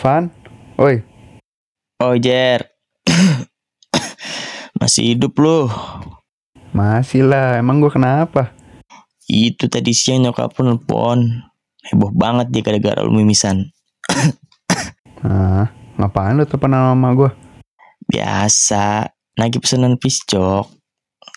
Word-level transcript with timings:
Van, 0.00 0.32
oi, 0.80 1.04
Oh 2.00 2.16
Jer 2.16 2.72
Masih 4.80 5.12
hidup 5.12 5.36
lu 5.36 5.68
masih 6.70 7.26
lah. 7.26 7.58
Emang 7.58 7.82
gue 7.82 7.90
kenapa? 7.90 8.54
Itu 9.30 9.70
tadi 9.70 9.94
siang 9.94 10.26
nyokap 10.26 10.58
lu 10.58 10.74
nelpon 10.74 11.46
Heboh 11.86 12.10
banget 12.10 12.50
dia 12.50 12.66
gara-gara 12.66 13.06
lu 13.06 13.14
mimisan 13.14 13.70
Nah, 15.22 15.70
ngapain 16.02 16.34
lu 16.34 16.42
telepon 16.50 16.74
sama 16.74 17.08
gue? 17.14 17.30
Biasa 18.10 19.06
Lagi 19.38 19.62
pesanan 19.62 20.02
piscok 20.02 20.66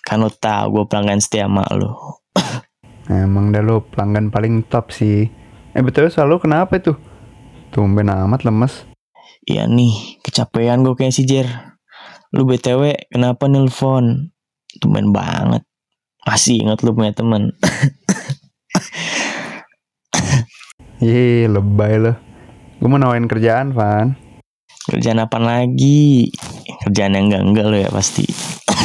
Kan 0.10 0.26
lu 0.26 0.34
tau 0.34 0.74
gue 0.74 0.90
pelanggan 0.90 1.22
setia 1.22 1.46
sama 1.46 1.62
lu 1.78 1.94
Emang 3.14 3.54
dah 3.54 3.60
lu 3.60 3.84
pelanggan 3.84 4.32
paling 4.32 4.64
top 4.64 4.96
sih. 4.96 5.28
Eh 5.76 5.84
betul 5.84 6.08
selalu 6.08 6.48
kenapa 6.48 6.80
itu? 6.80 6.96
Tumben 7.68 8.08
amat 8.08 8.48
lemes. 8.48 8.88
Iya 9.44 9.68
nih 9.68 10.24
kecapean 10.24 10.88
gue 10.88 10.96
kayak 10.96 11.12
si 11.12 11.28
Jer 11.28 11.76
Lu 12.32 12.48
BTW 12.48 13.12
kenapa 13.12 13.52
nelpon 13.52 14.32
Tumben 14.80 15.12
banget 15.12 15.68
Masih 16.24 16.64
inget 16.64 16.80
lu 16.88 16.96
punya 16.96 17.12
temen 17.12 17.52
Ye, 21.04 21.52
lebay 21.52 22.00
lo. 22.00 22.16
Gue 22.80 22.88
mau 22.88 22.96
nawarin 22.96 23.28
kerjaan, 23.28 23.76
Van. 23.76 24.16
Kerjaan 24.88 25.20
apa 25.24 25.40
lagi 25.40 26.32
Kerjaan 26.84 27.16
yang 27.16 27.32
enggak-enggak 27.32 27.66
lu 27.72 27.78
ya 27.80 27.88
pasti 27.92 28.28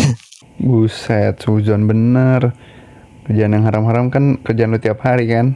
Buset, 0.62 1.38
suzon 1.42 1.86
bener. 1.86 2.54
Kerjaan 3.26 3.54
yang 3.54 3.66
haram-haram 3.66 4.10
kan 4.10 4.42
kerjaan 4.42 4.74
lu 4.74 4.82
tiap 4.82 5.02
hari 5.06 5.30
kan? 5.30 5.54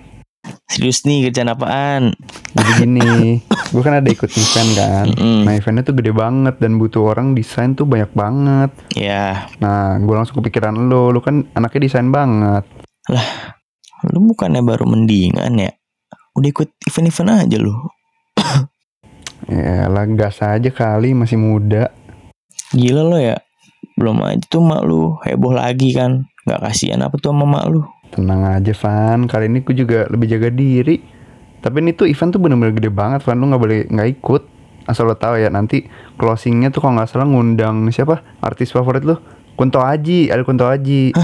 Serius 0.70 1.02
nih 1.02 1.30
kerjaan 1.30 1.50
apaan 1.50 2.14
Jadi 2.54 2.72
gini, 2.82 3.42
gue 3.72 3.82
kan 3.82 3.98
ada 3.98 4.08
ikut 4.12 4.28
event 4.28 4.70
kan. 4.76 5.06
Mm-mm. 5.08 5.48
Nah 5.48 5.52
eventnya 5.56 5.82
tuh 5.88 5.96
gede 5.96 6.12
banget 6.12 6.60
dan 6.60 6.76
butuh 6.76 7.16
orang 7.16 7.32
desain 7.32 7.72
tuh 7.72 7.88
banyak 7.88 8.12
banget. 8.12 8.70
Ya 8.92 9.48
Nah, 9.58 9.96
gue 9.96 10.14
langsung 10.14 10.44
kepikiran 10.44 10.76
lo, 10.76 11.08
lo 11.08 11.24
kan 11.24 11.48
anaknya 11.56 11.88
desain 11.88 12.12
banget. 12.12 12.68
Lu 14.12 14.18
bukannya 14.28 14.62
baru 14.62 14.82
mendingan 14.86 15.58
ya 15.58 15.72
Udah 16.34 16.48
ikut 16.50 16.68
event-event 16.86 17.46
aja 17.46 17.56
lu 17.58 17.74
Ya 19.50 19.90
lah, 19.90 20.06
gas 20.06 20.38
aja 20.38 20.70
kali, 20.70 21.14
masih 21.18 21.38
muda. 21.38 21.90
Gila 22.74 23.02
lo 23.02 23.18
ya 23.18 23.38
Belum 23.98 24.22
aja 24.22 24.42
tuh 24.46 24.62
mak 24.62 24.82
lu 24.86 25.18
heboh 25.26 25.54
lagi 25.54 25.94
kan 25.94 26.26
Gak 26.46 26.62
kasihan 26.62 27.02
apa 27.02 27.14
tuh 27.18 27.34
sama 27.34 27.46
mak 27.46 27.66
lu 27.70 27.82
Tenang 28.12 28.44
aja, 28.44 28.76
Van. 28.76 29.24
Kali 29.24 29.48
ini 29.48 29.64
gue 29.64 29.72
juga 29.72 30.04
lebih 30.12 30.28
jaga 30.28 30.52
diri. 30.52 31.00
Tapi 31.62 31.76
ini 31.78 31.94
tuh 31.94 32.10
event 32.10 32.34
tuh 32.34 32.40
bener-bener 32.42 32.74
gede 32.74 32.90
banget, 32.90 33.22
Van. 33.22 33.38
Lu 33.38 33.46
nggak 33.46 33.62
boleh 33.62 33.80
nggak 33.86 34.08
ikut. 34.18 34.42
Asal 34.82 35.06
lo 35.06 35.14
tahu 35.14 35.38
ya, 35.38 35.46
nanti 35.46 35.86
closingnya 36.18 36.74
tuh 36.74 36.82
kalau 36.82 36.98
nggak 36.98 37.06
salah 37.06 37.26
ngundang 37.30 37.86
siapa? 37.94 38.42
Artis 38.42 38.74
favorit 38.74 39.06
lu? 39.06 39.14
Kunto 39.54 39.78
Aji, 39.78 40.26
ada 40.26 40.42
Kunto 40.42 40.66
Aji. 40.66 41.14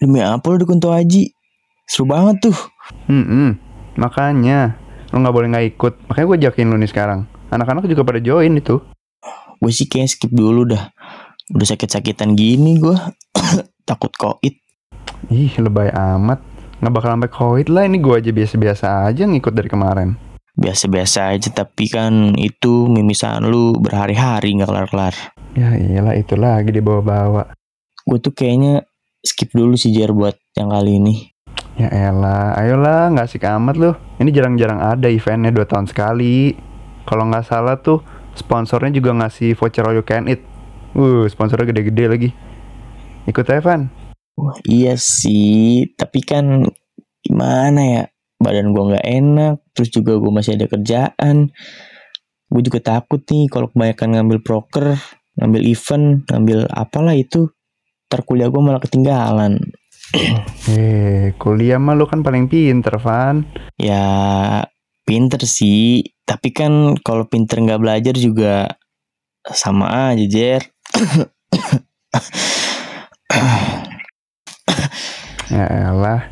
Demi 0.00 0.24
apa 0.24 0.40
lu 0.48 0.62
di 0.62 0.66
Kunto 0.66 0.94
Haji 0.94 1.26
Seru 1.82 2.06
banget 2.06 2.48
tuh 2.48 2.56
Hmm, 3.10 3.58
makanya 3.98 4.78
lo 5.12 5.20
nggak 5.20 5.34
boleh 5.36 5.48
nggak 5.52 5.66
ikut. 5.76 5.92
Makanya 6.08 6.26
gue 6.32 6.38
jakin 6.48 6.66
lu 6.72 6.76
nih 6.80 6.88
sekarang. 6.88 7.28
Anak-anak 7.52 7.84
juga 7.84 8.08
pada 8.08 8.20
join 8.24 8.56
itu. 8.56 8.80
Gue 9.58 9.72
sih 9.74 9.90
kayak 9.90 10.08
skip 10.08 10.30
dulu 10.30 10.70
dah 10.70 10.94
Udah 11.50 11.66
sakit-sakitan 11.66 12.38
gini 12.38 12.78
gue 12.78 12.94
Takut 13.88 14.14
koit 14.14 14.62
Ih, 15.34 15.50
lebay 15.58 15.90
amat. 15.90 16.38
Nggak 16.78 16.92
bakal 16.94 17.10
sampai 17.14 17.30
covid 17.30 17.66
lah. 17.70 17.84
Ini 17.86 17.98
gue 17.98 18.14
aja 18.14 18.30
biasa-biasa 18.30 18.86
aja 19.10 19.22
ngikut 19.26 19.54
dari 19.54 19.68
kemarin. 19.70 20.08
Biasa-biasa 20.58 21.38
aja 21.38 21.54
Tapi 21.54 21.86
kan 21.86 22.34
itu 22.34 22.90
mimisan 22.90 23.46
lu 23.46 23.78
berhari-hari 23.78 24.58
gak 24.58 24.66
kelar-kelar 24.66 25.14
Ya 25.54 25.78
iyalah 25.78 26.18
itu 26.18 26.34
lagi 26.34 26.74
dibawa-bawa. 26.74 27.54
Gue 28.02 28.18
tuh 28.18 28.34
kayaknya 28.34 28.82
skip 29.22 29.54
dulu 29.54 29.78
sih 29.78 29.94
Jer 29.94 30.10
buat 30.10 30.34
yang 30.58 30.74
kali 30.74 30.98
ini 30.98 31.14
Ya 31.78 32.10
elah, 32.10 32.58
ayolah 32.58 33.06
nggak 33.14 33.30
asik 33.30 33.46
amat 33.46 33.78
loh. 33.78 33.94
Ini 34.18 34.34
jarang-jarang 34.34 34.82
ada 34.82 35.06
eventnya 35.06 35.54
dua 35.54 35.62
tahun 35.62 35.86
sekali. 35.86 36.58
Kalau 37.06 37.30
nggak 37.30 37.46
salah 37.46 37.78
tuh 37.78 38.02
sponsornya 38.34 38.90
juga 38.90 39.14
ngasih 39.14 39.54
voucher 39.54 39.86
all 39.86 39.94
you 39.94 40.02
can 40.02 40.26
eat. 40.26 40.42
Uh, 40.98 41.30
sponsornya 41.30 41.70
gede-gede 41.70 42.04
lagi. 42.10 42.30
Ikut 43.30 43.46
Evan. 43.46 44.07
Wah, 44.38 44.54
iya 44.70 44.94
sih, 44.94 45.90
tapi 45.98 46.22
kan 46.22 46.62
gimana 47.26 47.80
ya? 47.82 48.04
Badan 48.38 48.70
gua 48.70 48.94
nggak 48.94 49.08
enak, 49.10 49.54
terus 49.74 49.90
juga 49.90 50.14
gua 50.22 50.38
masih 50.38 50.54
ada 50.54 50.70
kerjaan. 50.70 51.50
Gue 52.48 52.62
juga 52.64 52.80
takut 52.80 53.20
nih 53.28 53.50
kalau 53.50 53.66
kebanyakan 53.68 54.08
ngambil 54.14 54.38
proker, 54.40 54.96
ngambil 55.36 55.62
event, 55.66 56.22
ngambil 56.30 56.70
apalah 56.70 57.18
itu. 57.18 57.50
Ntar 58.08 58.22
kuliah 58.22 58.46
gua 58.46 58.62
malah 58.62 58.82
ketinggalan. 58.82 59.58
Eh, 60.68 61.32
kuliah 61.40 61.80
mah 61.80 61.96
lu 61.96 62.04
kan 62.04 62.20
paling 62.20 62.48
pinter, 62.48 63.00
Van. 63.00 63.40
Ya, 63.80 64.04
pinter 65.04 65.40
sih. 65.44 66.04
Tapi 66.28 66.52
kan 66.52 66.96
kalau 67.00 67.24
pinter 67.24 67.60
nggak 67.60 67.80
belajar 67.80 68.14
juga 68.16 68.68
sama 69.48 70.12
aja, 70.12 70.24
Jer. 70.28 70.62
Ya 75.48 75.64
elah. 75.64 76.28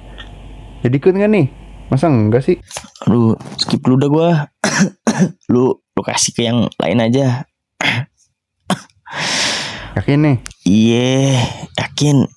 Jadi 0.84 1.00
ikut 1.00 1.16
nggak 1.16 1.32
nih? 1.32 1.46
Masa 1.88 2.12
enggak 2.12 2.44
sih? 2.44 2.60
Lu 3.08 3.32
skip 3.56 3.80
dulu 3.80 3.96
dah 3.96 4.10
gua. 4.12 4.30
lu 5.52 5.72
lu 5.72 6.00
kasih 6.04 6.36
ke 6.36 6.44
yang 6.44 6.68
lain 6.76 7.00
aja. 7.00 7.48
Yakin 9.96 10.20
nih? 10.20 10.36
Iya, 10.68 11.40
yakin. 11.80 12.18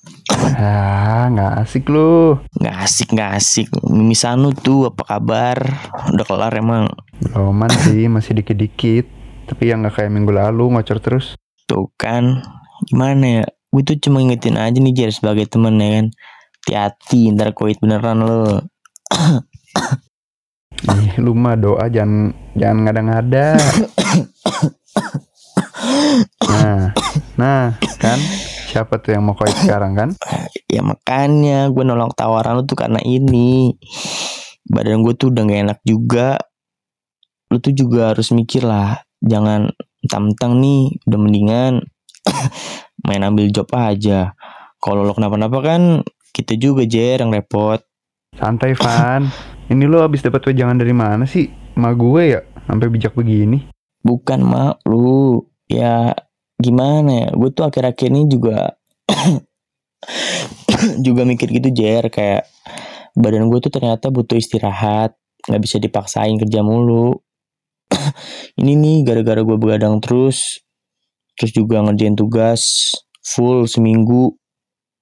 Ah, 0.59 1.27
nggak 1.27 1.67
asik 1.67 1.91
lu. 1.91 2.39
Nggak 2.55 2.75
asik, 2.87 3.11
nggak 3.11 3.31
asik. 3.35 3.67
Mimisan 3.91 4.39
lu 4.39 4.55
tuh 4.55 4.87
apa 4.87 5.03
kabar? 5.03 5.59
Udah 6.15 6.23
kelar 6.23 6.53
emang. 6.55 6.87
Beloman 7.19 7.67
sih, 7.83 8.07
masih 8.07 8.39
dikit-dikit. 8.39 9.03
Tapi 9.51 9.67
yang 9.67 9.83
nggak 9.83 9.99
kayak 9.99 10.13
minggu 10.13 10.31
lalu 10.31 10.71
ngocor 10.71 11.03
terus. 11.03 11.35
Tuh 11.67 11.91
kan, 11.99 12.39
gimana 12.87 13.43
ya? 13.43 13.45
Gue 13.69 13.85
tuh 13.85 14.01
cuma 14.01 14.17
ingetin 14.25 14.57
aja 14.57 14.73
nih 14.73 14.93
Jer 14.97 15.13
sebagai 15.13 15.45
temen 15.45 15.77
ya 15.77 16.01
kan. 16.01 16.07
Hati-hati 16.59 17.33
ntar 17.37 17.53
koit 17.53 17.77
beneran 17.77 18.25
lo. 18.25 18.65
Ih, 20.89 21.21
lu 21.21 21.37
mah 21.37 21.53
doa 21.53 21.85
jangan 21.91 22.33
jangan 22.57 22.77
ngada-ngada. 22.87 23.47
Nah, 26.49 26.91
nah, 27.37 27.77
kan 28.01 28.19
siapa 28.69 28.97
tuh 29.01 29.13
yang 29.13 29.23
mau 29.25 29.37
koit 29.37 29.53
sekarang 29.53 29.93
kan? 29.93 30.09
Ya 30.65 30.81
makanya 30.81 31.69
gue 31.69 31.83
nolak 31.85 32.17
tawaran 32.17 32.57
lu 32.57 32.63
tuh 32.65 32.77
karena 32.77 32.97
ini. 33.05 33.77
Badan 34.65 35.01
gue 35.01 35.13
tuh 35.17 35.29
udah 35.33 35.45
gak 35.45 35.61
enak 35.65 35.79
juga. 35.85 36.41
Lu 37.49 37.57
tuh 37.61 37.73
juga 37.73 38.13
harus 38.13 38.29
mikir 38.33 38.65
lah. 38.65 39.01
Jangan 39.21 39.69
mentang-mentang 40.05 40.57
nih 40.61 40.81
udah 41.05 41.19
mendingan 41.19 41.73
main 43.05 43.23
ambil 43.23 43.47
job 43.51 43.69
aja. 43.75 44.33
Kalau 44.79 45.03
lo 45.03 45.11
kenapa-napa 45.11 45.59
kan 45.59 45.81
kita 46.31 46.55
juga 46.55 46.87
Jer 46.87 47.19
yang 47.19 47.31
repot. 47.33 47.83
Santai 48.35 48.77
Van. 48.77 49.27
Ini 49.69 49.83
lu 49.85 50.01
habis 50.01 50.23
dapat 50.23 50.49
wejangan 50.49 50.79
dari 50.79 50.95
mana 50.95 51.27
sih? 51.27 51.49
Ma 51.77 51.93
gue 51.93 52.23
ya 52.25 52.41
sampai 52.65 52.87
bijak 52.89 53.13
begini. 53.13 53.69
Bukan 54.01 54.39
mak 54.41 54.81
lu. 54.87 55.43
Ya 55.69 56.15
gimana 56.57 57.27
ya. 57.27 57.29
Gue 57.35 57.49
tuh 57.51 57.67
akhir-akhir 57.67 58.09
ini 58.09 58.25
juga 58.31 58.79
juga 61.05 61.21
mikir 61.27 61.51
gitu 61.51 61.69
Jer 61.75 62.07
kayak 62.07 62.47
badan 63.19 63.51
gue 63.51 63.59
tuh 63.59 63.73
ternyata 63.73 64.07
butuh 64.13 64.39
istirahat 64.39 65.11
nggak 65.47 65.61
bisa 65.63 65.75
dipaksain 65.81 66.35
kerja 66.39 66.61
mulu 66.61 67.19
ini 68.61 68.77
nih 68.77 68.97
gara-gara 69.03 69.41
gue 69.43 69.57
begadang 69.57 69.99
terus 69.99 70.61
terus 71.39 71.55
juga 71.55 71.79
ngerjain 71.79 72.19
tugas 72.19 72.91
full 73.23 73.63
seminggu 73.63 74.35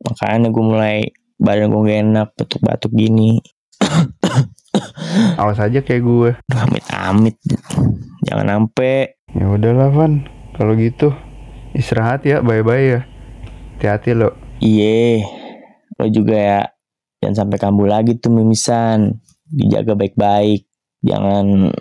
makanya 0.05 0.53
gue 0.53 0.63
mulai 0.63 0.97
badan 1.41 1.73
gue 1.73 1.81
gak 1.89 1.99
enak 2.05 2.27
batuk-batuk 2.37 2.93
gini 2.93 3.41
Awas 5.41 5.57
aja 5.57 5.81
kayak 5.81 6.03
gue. 6.05 6.31
Amit-amit 6.53 7.37
jangan 8.25 8.45
sampai 8.45 9.17
Ya 9.33 9.45
udahlah 9.49 9.89
Van. 9.89 10.25
Kalau 10.53 10.73
gitu 10.77 11.13
istirahat 11.77 12.25
ya, 12.25 12.41
bye-bye 12.41 12.85
ya. 12.85 13.01
Hati-hati 13.77 14.17
lo. 14.17 14.33
iye 14.57 15.21
lo 15.97 16.09
juga 16.09 16.33
ya 16.33 16.61
jangan 17.21 17.45
sampai 17.45 17.57
kambuh 17.61 17.85
lagi 17.89 18.17
tuh 18.17 18.33
mimisan 18.33 19.21
dijaga 19.49 19.93
baik-baik 19.93 20.65
jangan 21.01 21.73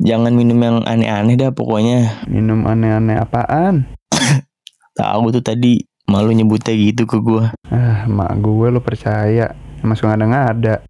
jangan 0.00 0.32
minum 0.32 0.56
yang 0.56 0.80
aneh-aneh 0.82 1.36
dah 1.36 1.52
pokoknya 1.52 2.24
Minum 2.26 2.64
aneh-aneh 2.64 3.20
apaan? 3.20 3.84
tahu 4.98 5.30
tuh 5.30 5.44
tadi 5.44 5.80
malu 6.08 6.32
nyebutnya 6.32 6.74
gitu 6.74 7.04
ke 7.04 7.20
gua 7.20 7.52
Ah, 7.70 8.04
mak 8.04 8.34
gue 8.40 8.66
lo 8.68 8.82
percaya. 8.82 9.54
Emang 9.80 9.94
suka 9.94 10.12
ngada-ngada. 10.12 10.82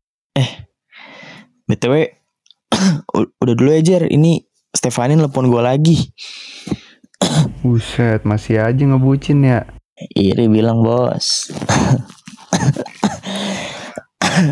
btw 1.68 1.94
u- 3.18 3.30
udah 3.36 3.54
dulu 3.54 3.70
ya 3.70 3.82
Jer 3.84 4.02
ini 4.08 4.42
Stefani 4.70 5.14
nelpon 5.14 5.50
gua 5.50 5.74
lagi 5.74 6.10
Buset, 7.60 8.24
masih 8.24 8.64
aja 8.64 8.80
ngebucin 8.80 9.44
ya. 9.44 9.68
Iri 10.16 10.48
bilang 10.48 10.80
bos 10.80 11.52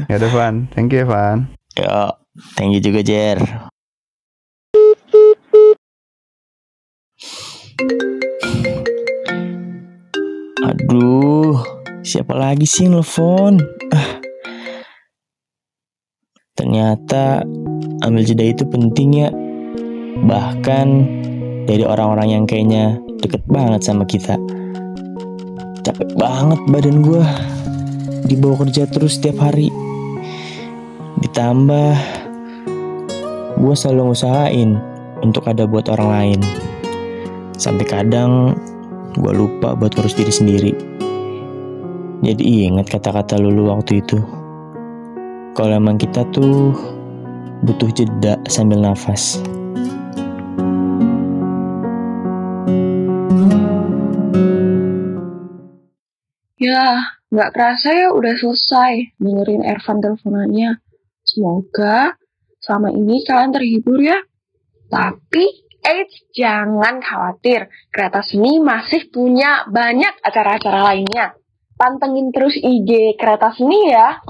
Ya 0.04 0.20
udah, 0.20 0.30
Van. 0.30 0.54
Thank 0.68 0.92
you 0.92 1.00
ya, 1.00 1.06
Van. 1.08 1.48
Yo, 1.72 2.12
thank 2.54 2.76
you 2.76 2.82
juga 2.84 3.00
Jer. 3.00 3.40
Aduh, 10.78 11.58
siapa 12.06 12.38
lagi 12.38 12.62
sih 12.62 12.86
yang 12.86 13.02
nelfon? 13.02 13.58
Ah. 13.90 14.22
Ternyata 16.54 17.42
ambil 18.06 18.22
jeda 18.22 18.46
itu 18.46 18.62
penting 18.62 19.26
ya. 19.26 19.30
Bahkan 20.22 20.86
dari 21.66 21.82
orang-orang 21.82 22.30
yang 22.30 22.44
kayaknya 22.46 22.94
deket 23.18 23.42
banget 23.50 23.82
sama 23.82 24.06
kita. 24.06 24.38
Capek 25.82 26.14
banget 26.14 26.62
badan 26.70 27.02
gua 27.02 27.26
dibawa 28.30 28.62
kerja 28.62 28.86
terus 28.86 29.18
setiap 29.18 29.50
hari. 29.50 29.74
Ditambah 31.18 31.94
gue 33.58 33.74
selalu 33.74 34.14
ngusahain 34.14 34.78
untuk 35.26 35.50
ada 35.50 35.66
buat 35.66 35.90
orang 35.90 36.10
lain. 36.14 36.40
Sampai 37.58 37.82
kadang 37.82 38.54
gue 39.18 39.32
lupa 39.34 39.74
buat 39.74 39.92
ngurus 39.98 40.14
diri 40.14 40.32
sendiri. 40.32 40.72
Jadi 42.22 42.66
ingat 42.66 42.90
kata-kata 42.90 43.38
lulu 43.38 43.70
waktu 43.70 44.02
itu. 44.02 44.18
Kalau 45.54 45.74
emang 45.74 45.98
kita 45.98 46.22
tuh 46.30 46.74
butuh 47.66 47.90
jeda 47.90 48.38
sambil 48.46 48.82
nafas. 48.82 49.42
Ya, 56.58 57.14
nggak 57.30 57.54
kerasa 57.54 57.94
ya 57.94 58.08
udah 58.10 58.34
selesai 58.34 59.14
dengerin 59.22 59.62
Ervan 59.62 60.02
teleponannya. 60.02 60.82
Semoga 61.22 62.18
selama 62.58 62.90
ini 62.90 63.22
kalian 63.22 63.54
terhibur 63.54 63.98
ya. 64.02 64.18
Tapi, 64.90 65.67
eits, 65.88 66.14
jangan 66.36 67.00
khawatir. 67.00 67.72
Kereta 67.88 68.20
Seni 68.20 68.60
masih 68.60 69.08
punya 69.08 69.64
banyak 69.68 70.20
acara-acara 70.20 70.92
lainnya. 70.92 71.34
Pantengin 71.78 72.28
terus 72.34 72.58
IG 72.58 73.16
Kereta 73.16 73.54
Seni 73.56 73.88
ya. 73.88 74.20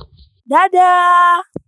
Dadah! 0.46 1.67